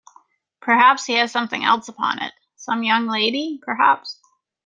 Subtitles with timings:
[0.61, 4.19] Perhaps he has something else upon it— some young lady, perhaps?